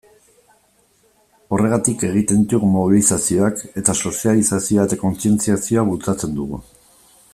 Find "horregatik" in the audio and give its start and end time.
1.57-2.05